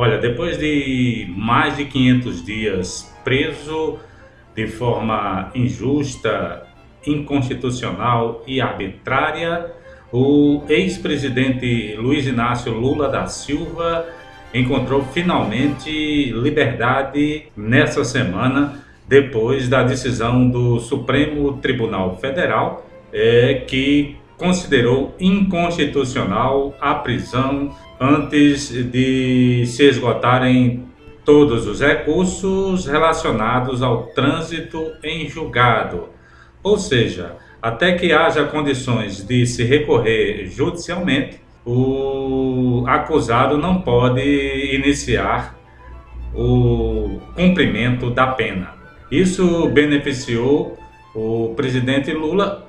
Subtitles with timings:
[0.00, 3.98] Olha, depois de mais de 500 dias preso
[4.54, 6.68] de forma injusta,
[7.04, 9.72] inconstitucional e arbitrária,
[10.12, 14.06] o ex-presidente Luiz Inácio Lula da Silva
[14.54, 25.14] encontrou finalmente liberdade nessa semana, depois da decisão do Supremo Tribunal Federal, é, que considerou
[25.18, 30.84] inconstitucional a prisão antes de se esgotarem
[31.24, 36.08] todos os recursos relacionados ao trânsito em julgado.
[36.62, 44.22] Ou seja, até que haja condições de se recorrer judicialmente, o acusado não pode
[44.74, 45.58] iniciar
[46.34, 48.74] o cumprimento da pena.
[49.10, 50.78] Isso beneficiou
[51.14, 52.67] o presidente Lula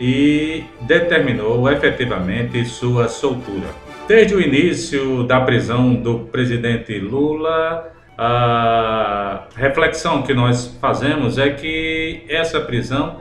[0.00, 3.68] e determinou efetivamente sua soltura.
[4.06, 12.22] Desde o início da prisão do presidente Lula, a reflexão que nós fazemos é que
[12.28, 13.20] essa prisão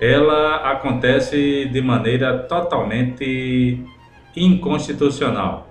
[0.00, 3.80] ela acontece de maneira totalmente
[4.34, 5.68] inconstitucional.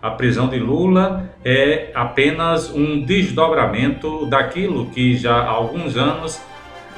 [0.00, 6.42] A prisão de Lula é apenas um desdobramento daquilo que já há alguns anos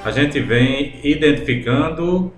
[0.05, 2.30] a gente vem identificando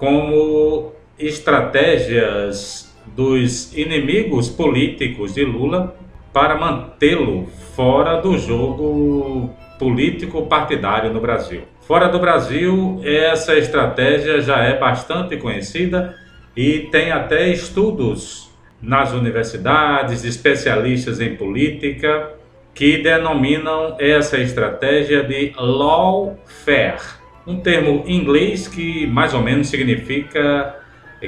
[0.00, 5.94] como estratégias dos inimigos políticos de Lula
[6.32, 11.62] para mantê-lo fora do jogo político partidário no Brasil.
[11.82, 16.16] Fora do Brasil, essa estratégia já é bastante conhecida
[16.56, 22.30] e tem até estudos nas universidades, especialistas em política,
[22.74, 30.76] que denominam essa estratégia de lawfare, um termo em inglês que mais ou menos significa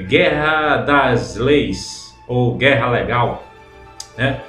[0.06, 3.46] guerra das leis ou guerra legal.
[4.16, 4.40] Né?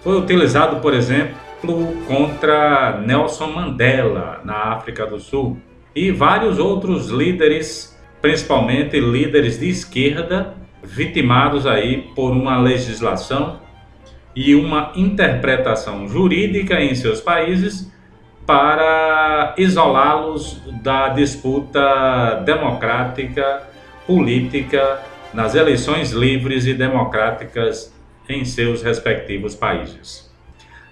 [0.00, 5.56] Foi utilizado, por exemplo, contra Nelson Mandela na África do Sul
[5.94, 13.60] e vários outros líderes principalmente líderes de esquerda, vitimados aí por uma legislação
[14.34, 17.91] e uma interpretação jurídica em seus países
[18.46, 23.62] para isolá-los da disputa democrática,
[24.06, 25.00] política,
[25.32, 27.92] nas eleições livres e democráticas
[28.28, 30.30] em seus respectivos países.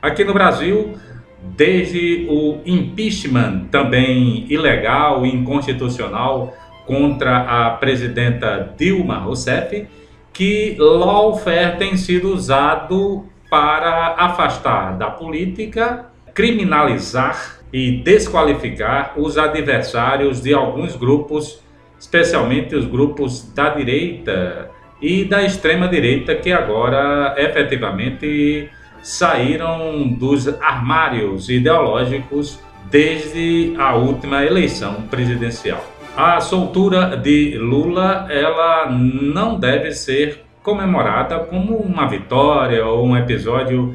[0.01, 0.95] Aqui no Brasil,
[1.43, 6.55] desde o impeachment também ilegal e inconstitucional
[6.87, 9.87] contra a presidenta Dilma Rousseff,
[10.33, 20.53] que lawfare tem sido usado para afastar da política, criminalizar e desqualificar os adversários de
[20.53, 21.63] alguns grupos,
[21.99, 24.71] especialmente os grupos da direita
[25.01, 28.69] e da extrema direita que agora efetivamente
[29.03, 32.61] saíram dos armários ideológicos
[32.91, 35.85] desde a última eleição presidencial.
[36.17, 43.95] A soltura de Lula, ela não deve ser comemorada como uma vitória ou um episódio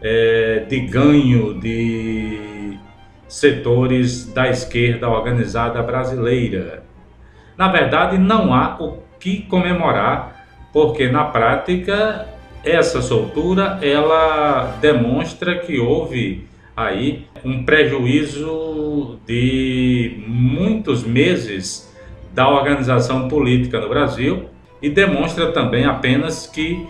[0.00, 2.78] é, de ganho de
[3.28, 6.84] setores da esquerda organizada brasileira.
[7.56, 12.26] Na verdade, não há o que comemorar, porque na prática
[12.62, 16.46] essa soltura ela demonstra que houve
[16.76, 21.94] aí um prejuízo de muitos meses
[22.34, 24.50] da organização política no Brasil
[24.82, 26.86] e demonstra também apenas que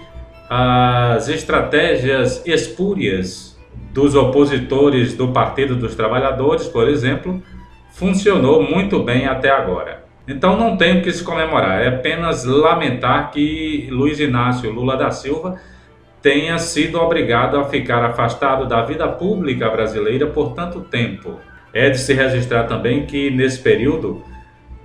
[0.48, 3.56] as estratégias espúrias
[3.92, 7.42] dos opositores do Partido dos Trabalhadores, por exemplo,
[7.92, 10.04] funcionou muito bem até agora.
[10.28, 15.10] Então não tem o que se comemorar, é apenas lamentar que Luiz Inácio Lula da
[15.10, 15.56] Silva
[16.20, 21.38] tenha sido obrigado a ficar afastado da vida pública brasileira por tanto tempo.
[21.72, 24.22] É de se registrar também que nesse período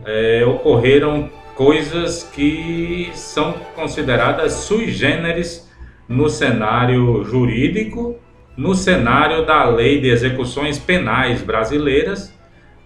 [0.06, 5.70] é, ocorreram coisas que são consideradas sui generis
[6.08, 8.18] no cenário jurídico,
[8.58, 12.34] no cenário da lei de execuções penais brasileiras,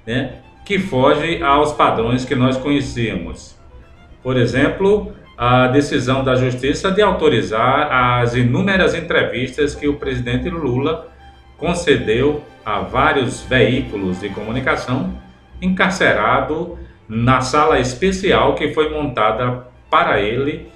[0.06, 3.56] né, que foge aos padrões que nós conhecíamos.
[4.22, 11.10] Por exemplo, a decisão da Justiça de autorizar as inúmeras entrevistas que o presidente Lula
[11.58, 15.14] concedeu a vários veículos de comunicação,
[15.62, 16.78] encarcerado
[17.08, 20.68] na sala especial que foi montada para ele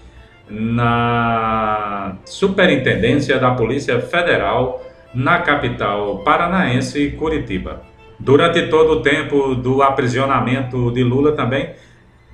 [0.50, 4.84] na Superintendência da Polícia Federal
[5.14, 7.84] na capital paranaense, Curitiba.
[8.20, 11.72] Durante todo o tempo do aprisionamento de Lula também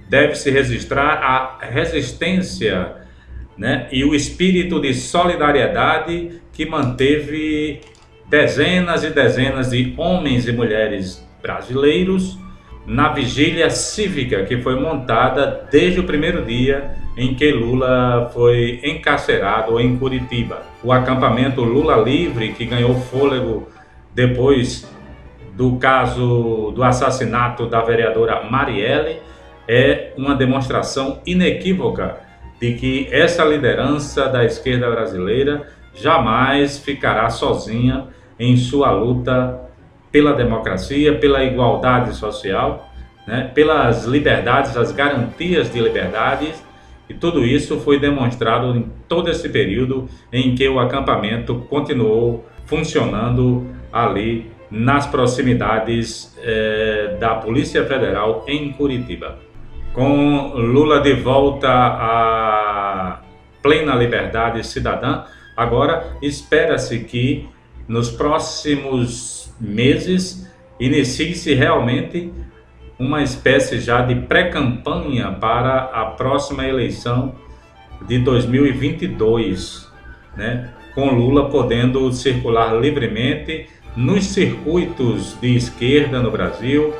[0.09, 2.95] deve-se registrar a resistência
[3.57, 3.87] né?
[3.91, 7.81] e o espírito de solidariedade que manteve
[8.29, 12.37] dezenas e dezenas de homens e mulheres brasileiros
[12.85, 19.79] na vigília cívica que foi montada desde o primeiro dia em que Lula foi encarcerado
[19.79, 20.63] em Curitiba.
[20.83, 23.67] O acampamento Lula Livre, que ganhou fôlego
[24.13, 24.87] depois
[25.53, 29.21] do caso do assassinato da vereadora Marielle,
[29.67, 32.17] é uma demonstração inequívoca
[32.59, 39.64] de que essa liderança da esquerda brasileira jamais ficará sozinha em sua luta
[40.15, 42.89] pela democracia, pela igualdade social,
[43.27, 46.63] né, pelas liberdades, as garantias de liberdades,
[47.09, 53.67] e tudo isso foi demonstrado em todo esse período em que o acampamento continuou funcionando
[53.91, 59.39] ali nas proximidades eh, da Polícia Federal em Curitiba.
[59.91, 63.19] Com Lula de volta à
[63.61, 65.25] plena liberdade cidadã,
[65.57, 67.49] agora espera-se que
[67.87, 70.49] nos próximos meses
[70.79, 72.31] inicie-se realmente
[72.97, 77.35] uma espécie já de pré-campanha para a próxima eleição
[78.07, 79.91] de 2022,
[80.35, 80.73] né?
[80.93, 86.93] com Lula podendo circular livremente nos circuitos de esquerda no Brasil,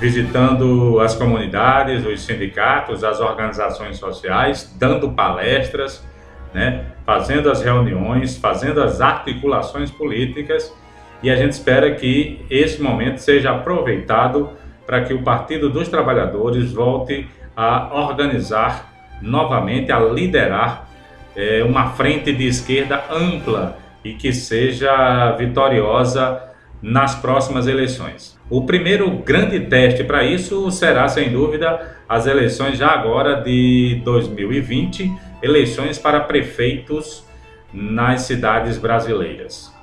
[0.00, 6.04] visitando as comunidades, os sindicatos, as organizações sociais, dando palestras,
[6.56, 10.74] né, fazendo as reuniões, fazendo as articulações políticas,
[11.22, 14.48] e a gente espera que esse momento seja aproveitado
[14.86, 20.88] para que o Partido dos Trabalhadores volte a organizar novamente, a liderar
[21.36, 26.42] é, uma frente de esquerda ampla e que seja vitoriosa
[26.80, 28.38] nas próximas eleições.
[28.48, 35.12] O primeiro grande teste para isso será, sem dúvida, as eleições já agora de 2020,
[35.42, 37.24] eleições para prefeitos
[37.72, 39.74] nas cidades brasileiras.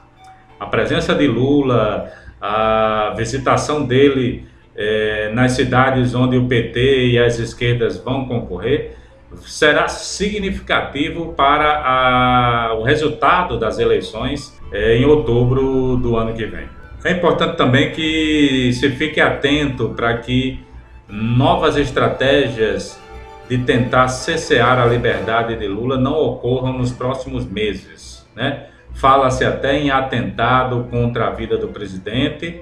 [0.59, 2.11] A presença de Lula,
[2.41, 4.45] a visitação dele
[4.75, 8.97] é, nas cidades onde o PT e as esquerdas vão concorrer,
[9.41, 16.67] será significativo para a, o resultado das eleições é, em outubro do ano que vem.
[17.03, 20.59] É importante também que se fique atento para que
[21.07, 22.99] novas estratégias
[23.49, 28.27] de tentar cessear a liberdade de Lula não ocorram nos próximos meses.
[28.35, 28.67] Né?
[28.93, 32.61] Fala-se até em atentado contra a vida do presidente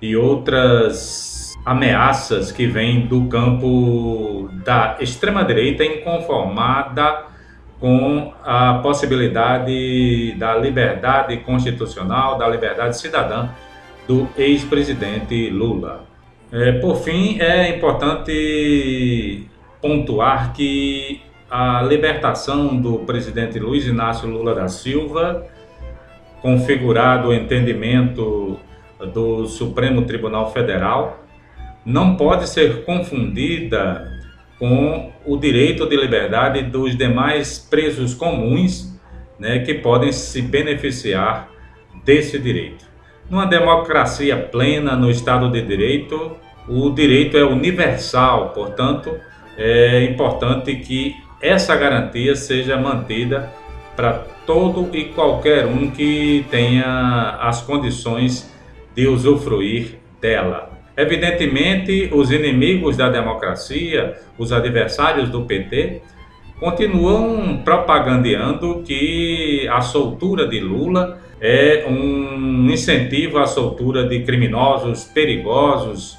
[0.00, 7.24] e outras ameaças que vêm do campo da extrema-direita inconformada
[7.80, 13.48] com a possibilidade da liberdade constitucional, da liberdade cidadã
[14.06, 16.04] do ex-presidente Lula.
[16.52, 19.48] É, por fim, é importante
[19.84, 21.20] pontuar que
[21.50, 25.46] a libertação do presidente Luiz Inácio Lula da Silva,
[26.40, 28.58] configurado o entendimento
[29.12, 31.22] do Supremo Tribunal Federal,
[31.84, 34.10] não pode ser confundida
[34.58, 38.98] com o direito de liberdade dos demais presos comuns
[39.38, 41.50] né, que podem se beneficiar
[42.02, 42.86] desse direito.
[43.28, 49.14] Numa democracia plena, no Estado de Direito, o direito é universal, portanto,
[49.56, 53.52] é importante que essa garantia seja mantida
[53.94, 54.12] para
[54.46, 58.52] todo e qualquer um que tenha as condições
[58.94, 60.70] de usufruir dela.
[60.96, 66.02] Evidentemente, os inimigos da democracia, os adversários do PT,
[66.58, 76.16] continuam propagandeando que a soltura de Lula é um incentivo à soltura de criminosos perigosos,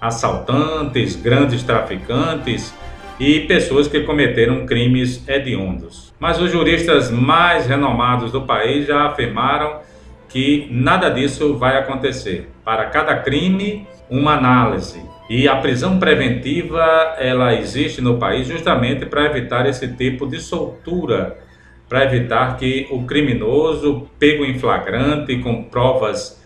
[0.00, 2.74] assaltantes, grandes traficantes
[3.18, 6.14] e pessoas que cometeram crimes hediondos.
[6.18, 9.80] Mas os juristas mais renomados do país já afirmaram
[10.28, 12.48] que nada disso vai acontecer.
[12.64, 15.02] Para cada crime, uma análise.
[15.28, 16.82] E a prisão preventiva,
[17.18, 21.38] ela existe no país justamente para evitar esse tipo de soltura,
[21.88, 26.37] para evitar que o criminoso, pego em flagrante, com provas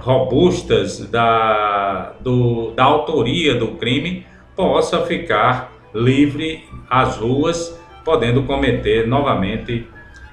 [0.00, 4.26] robustas da, do, da autoria do crime,
[4.56, 9.86] possa ficar livre às ruas, podendo cometer novamente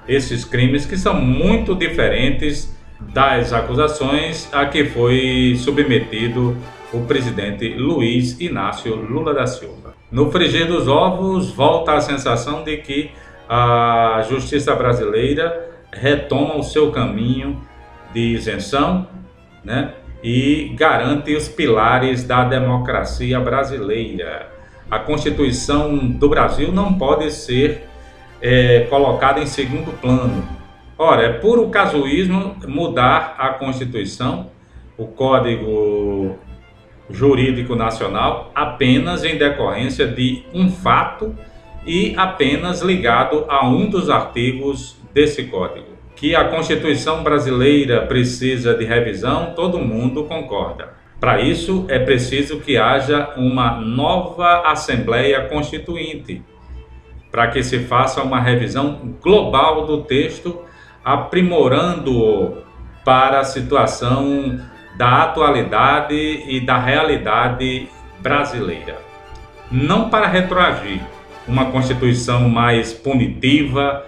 [0.08, 2.74] esses crimes que são muito diferentes
[3.14, 6.56] das acusações a que foi submetido
[6.94, 9.94] o presidente Luiz Inácio Lula da Silva.
[10.12, 13.12] No frigir dos ovos, volta a sensação de que
[13.50, 17.62] a justiça brasileira retoma o seu caminho
[18.14, 19.08] de isenção
[19.66, 19.94] né,
[20.24, 24.50] e garante os pilares da democracia brasileira.
[24.90, 27.90] A Constituição do Brasil não pode ser
[28.42, 30.48] é colocada em segundo plano.
[30.98, 34.52] Ora, é puro casuísmo mudar a Constituição,
[34.98, 36.38] o Código
[37.10, 41.36] Jurídico Nacional, apenas em decorrência de um fato
[41.86, 45.95] e apenas ligado a um dos artigos desse código.
[46.16, 50.94] Que a Constituição brasileira precisa de revisão, todo mundo concorda.
[51.20, 56.42] Para isso, é preciso que haja uma nova Assembleia Constituinte,
[57.32, 60.62] para que se faça uma revisão global do texto,
[61.04, 62.58] aprimorando-o
[63.04, 64.60] para a situação
[64.98, 68.98] da atualidade e da realidade brasileira.
[69.72, 71.02] Não para retroagir,
[71.48, 74.06] uma Constituição mais punitiva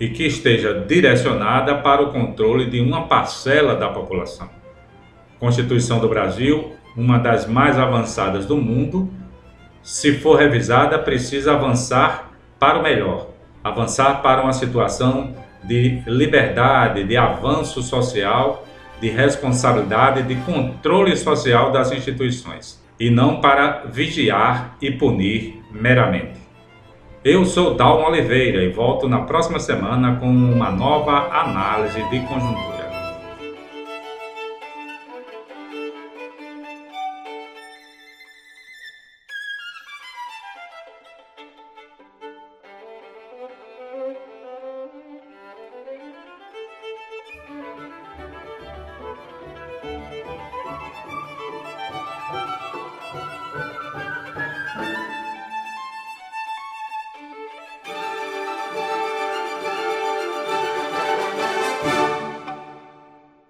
[0.00, 4.48] e que esteja direcionada para o controle de uma parcela da população.
[5.38, 9.10] Constituição do Brasil, uma das mais avançadas do mundo,
[9.82, 13.28] se for revisada, precisa avançar para o melhor,
[13.62, 18.66] avançar para uma situação de liberdade, de avanço social,
[19.00, 26.43] de responsabilidade, de controle social das instituições, e não para vigiar e punir meramente.
[27.24, 32.73] Eu sou Dalmo Oliveira e volto na próxima semana com uma nova análise de conjuntura.